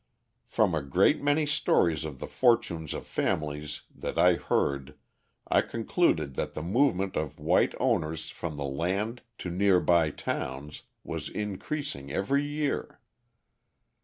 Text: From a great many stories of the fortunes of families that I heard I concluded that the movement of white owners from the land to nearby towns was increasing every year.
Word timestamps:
From 0.47 0.73
a 0.73 0.81
great 0.81 1.21
many 1.21 1.45
stories 1.45 2.05
of 2.05 2.17
the 2.17 2.25
fortunes 2.25 2.95
of 2.95 3.05
families 3.05 3.81
that 3.93 4.17
I 4.17 4.33
heard 4.33 4.95
I 5.47 5.61
concluded 5.61 6.33
that 6.33 6.55
the 6.55 6.63
movement 6.63 7.15
of 7.15 7.37
white 7.39 7.75
owners 7.79 8.31
from 8.31 8.57
the 8.57 8.65
land 8.65 9.21
to 9.37 9.51
nearby 9.51 10.09
towns 10.09 10.81
was 11.03 11.29
increasing 11.29 12.11
every 12.11 12.43
year. 12.43 12.99